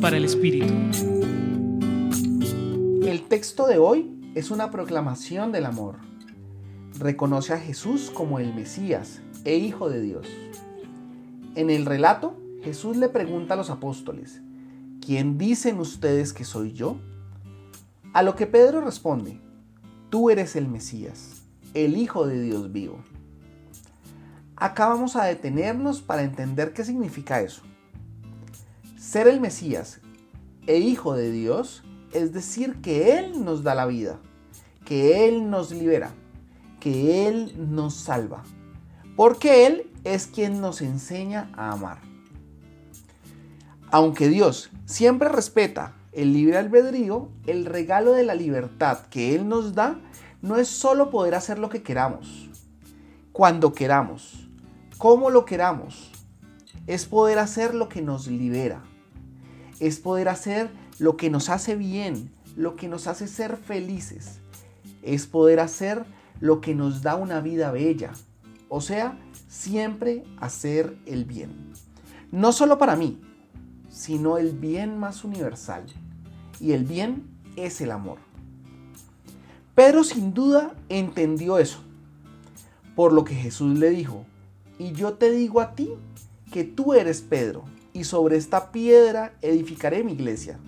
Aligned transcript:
Para 0.00 0.16
el 0.16 0.24
Espíritu. 0.24 0.72
El 3.06 3.22
texto 3.28 3.66
de 3.66 3.78
hoy 3.78 4.32
es 4.34 4.50
una 4.50 4.70
proclamación 4.70 5.52
del 5.52 5.66
amor. 5.66 5.98
Reconoce 6.98 7.52
a 7.52 7.58
Jesús 7.58 8.10
como 8.12 8.38
el 8.38 8.54
Mesías 8.54 9.20
e 9.44 9.56
Hijo 9.56 9.90
de 9.90 10.00
Dios. 10.00 10.26
En 11.54 11.70
el 11.70 11.86
relato, 11.86 12.36
Jesús 12.64 12.96
le 12.96 13.08
pregunta 13.08 13.54
a 13.54 13.56
los 13.56 13.70
apóstoles, 13.70 14.40
¿quién 15.04 15.38
dicen 15.38 15.78
ustedes 15.78 16.32
que 16.32 16.44
soy 16.44 16.72
yo? 16.72 16.96
A 18.14 18.22
lo 18.22 18.34
que 18.34 18.46
Pedro 18.46 18.80
responde, 18.80 19.40
tú 20.08 20.30
eres 20.30 20.56
el 20.56 20.66
Mesías, 20.66 21.42
el 21.74 21.96
Hijo 21.96 22.26
de 22.26 22.40
Dios 22.40 22.72
vivo. 22.72 22.98
Acá 24.56 24.88
vamos 24.88 25.14
a 25.14 25.24
detenernos 25.24 26.00
para 26.00 26.22
entender 26.22 26.72
qué 26.72 26.84
significa 26.84 27.42
eso. 27.42 27.62
Ser 29.02 29.26
el 29.26 29.40
Mesías 29.40 30.00
e 30.68 30.78
Hijo 30.78 31.14
de 31.14 31.32
Dios 31.32 31.82
es 32.12 32.32
decir 32.32 32.80
que 32.82 33.18
Él 33.18 33.44
nos 33.44 33.64
da 33.64 33.74
la 33.74 33.84
vida, 33.84 34.20
que 34.84 35.26
Él 35.26 35.50
nos 35.50 35.72
libera, 35.72 36.12
que 36.78 37.26
Él 37.26 37.52
nos 37.74 37.94
salva, 37.94 38.44
porque 39.16 39.66
Él 39.66 39.90
es 40.04 40.28
quien 40.28 40.60
nos 40.60 40.80
enseña 40.80 41.50
a 41.56 41.72
amar. 41.72 41.98
Aunque 43.90 44.28
Dios 44.28 44.70
siempre 44.86 45.28
respeta 45.28 45.94
el 46.12 46.32
libre 46.32 46.56
albedrío, 46.56 47.28
el 47.48 47.66
regalo 47.66 48.12
de 48.12 48.22
la 48.22 48.36
libertad 48.36 49.00
que 49.10 49.34
Él 49.34 49.48
nos 49.48 49.74
da 49.74 50.00
no 50.42 50.58
es 50.58 50.68
solo 50.68 51.10
poder 51.10 51.34
hacer 51.34 51.58
lo 51.58 51.70
que 51.70 51.82
queramos, 51.82 52.48
cuando 53.32 53.72
queramos, 53.72 54.48
como 54.96 55.28
lo 55.28 55.44
queramos, 55.44 56.12
es 56.86 57.04
poder 57.04 57.40
hacer 57.40 57.74
lo 57.74 57.88
que 57.88 58.00
nos 58.00 58.28
libera, 58.28 58.84
es 59.82 59.98
poder 59.98 60.28
hacer 60.28 60.70
lo 61.00 61.16
que 61.16 61.28
nos 61.28 61.48
hace 61.48 61.74
bien, 61.74 62.30
lo 62.54 62.76
que 62.76 62.86
nos 62.86 63.08
hace 63.08 63.26
ser 63.26 63.56
felices, 63.56 64.38
es 65.02 65.26
poder 65.26 65.58
hacer 65.58 66.04
lo 66.38 66.60
que 66.60 66.76
nos 66.76 67.02
da 67.02 67.16
una 67.16 67.40
vida 67.40 67.72
bella, 67.72 68.12
o 68.68 68.80
sea, 68.80 69.18
siempre 69.48 70.22
hacer 70.38 70.96
el 71.04 71.24
bien. 71.24 71.72
No 72.30 72.52
solo 72.52 72.78
para 72.78 72.94
mí, 72.94 73.20
sino 73.90 74.38
el 74.38 74.52
bien 74.52 75.00
más 75.00 75.24
universal. 75.24 75.84
Y 76.60 76.72
el 76.72 76.84
bien 76.84 77.26
es 77.56 77.80
el 77.80 77.90
amor. 77.90 78.18
Pedro 79.74 80.04
sin 80.04 80.32
duda 80.32 80.76
entendió 80.90 81.58
eso, 81.58 81.80
por 82.94 83.12
lo 83.12 83.24
que 83.24 83.34
Jesús 83.34 83.76
le 83.80 83.90
dijo, 83.90 84.26
y 84.78 84.92
yo 84.92 85.14
te 85.14 85.32
digo 85.32 85.60
a 85.60 85.74
ti 85.74 85.90
que 86.52 86.62
tú 86.62 86.94
eres 86.94 87.20
Pedro, 87.20 87.64
y 87.92 88.04
sobre 88.04 88.36
esta 88.36 88.72
piedra 88.72 89.34
edificaré 89.42 90.04
mi 90.04 90.12
iglesia 90.12 90.58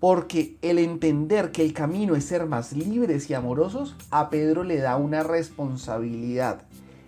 porque 0.00 0.56
el 0.62 0.78
entender 0.78 1.52
que 1.52 1.64
el 1.64 1.72
camino 1.72 2.16
es 2.16 2.24
ser 2.24 2.46
más 2.46 2.72
libres 2.72 3.30
y 3.30 3.34
amorosos, 3.34 3.96
a 4.10 4.28
Pedro 4.30 4.62
le 4.62 4.76
da 4.76 4.96
una 4.96 5.22
responsabilidad. 5.22 6.62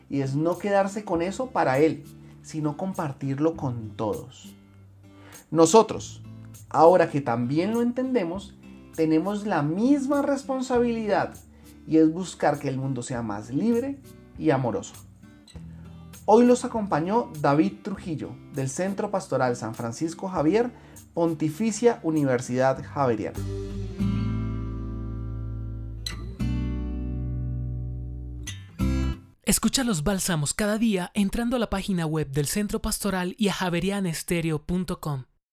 Y 0.09 0.23
es 0.23 0.34
no 0.34 0.59
quedarse 0.59 1.05
con 1.05 1.20
eso 1.20 1.50
para 1.50 1.78
él, 1.78 2.05
sino 2.42 2.77
compartirlo 2.77 3.56
con 3.56 3.91
todos. 3.91 4.55
Nosotros, 5.50 6.22
ahora 6.70 7.11
que 7.11 7.20
también 7.20 7.72
lo 7.72 7.83
entendemos, 7.83 8.55
tenemos 8.97 9.47
la 9.47 9.62
misma 9.62 10.22
responsabilidad 10.22 11.34
y 11.87 11.98
es 11.98 12.12
buscar 12.12 12.59
que 12.59 12.69
el 12.69 12.78
mundo 12.78 13.03
sea 13.03 13.22
más 13.22 13.50
libre 13.50 13.98
y 14.39 14.50
amoroso. 14.50 14.95
Hoy 16.31 16.45
los 16.45 16.67
acompañó 16.67 17.33
David 17.41 17.81
Trujillo 17.83 18.37
del 18.53 18.69
Centro 18.69 19.11
Pastoral 19.11 19.57
San 19.57 19.75
Francisco 19.75 20.29
Javier 20.29 20.71
Pontificia 21.15 22.01
Universidad 22.03 22.84
Javeriana. 22.84 23.39
Escucha 29.43 29.84
los 29.84 30.05
bálsamos 30.05 30.53
cada 30.53 30.77
día 30.77 31.11
entrando 31.15 31.56
a 31.56 31.59
la 31.59 31.71
página 31.71 32.05
web 32.05 32.31
del 32.31 32.45
Centro 32.45 32.83
Pastoral 32.83 33.34
y 33.39 33.49
a 33.49 33.55
javerianestereo.com. 33.55 35.28